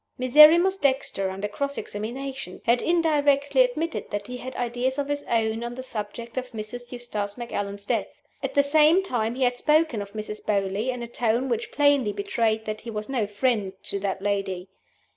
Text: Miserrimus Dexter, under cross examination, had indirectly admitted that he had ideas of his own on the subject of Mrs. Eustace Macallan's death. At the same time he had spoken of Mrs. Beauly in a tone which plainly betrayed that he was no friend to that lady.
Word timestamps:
Miserrimus 0.17 0.77
Dexter, 0.77 1.29
under 1.29 1.47
cross 1.47 1.77
examination, 1.77 2.59
had 2.65 2.81
indirectly 2.81 3.61
admitted 3.61 4.09
that 4.09 4.25
he 4.25 4.37
had 4.37 4.55
ideas 4.55 4.97
of 4.97 5.07
his 5.09 5.21
own 5.29 5.63
on 5.63 5.75
the 5.75 5.83
subject 5.83 6.39
of 6.39 6.53
Mrs. 6.53 6.91
Eustace 6.91 7.37
Macallan's 7.37 7.85
death. 7.85 8.07
At 8.41 8.55
the 8.55 8.63
same 8.63 9.03
time 9.03 9.35
he 9.35 9.43
had 9.43 9.57
spoken 9.59 10.01
of 10.01 10.13
Mrs. 10.13 10.43
Beauly 10.43 10.89
in 10.89 11.03
a 11.03 11.07
tone 11.07 11.49
which 11.49 11.71
plainly 11.71 12.13
betrayed 12.13 12.65
that 12.65 12.81
he 12.81 12.89
was 12.89 13.09
no 13.09 13.27
friend 13.27 13.73
to 13.83 13.99
that 13.99 14.23
lady. 14.23 14.69